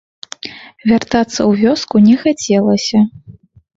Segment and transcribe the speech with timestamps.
[0.91, 3.07] Вяртацца ў вёску не хацелася.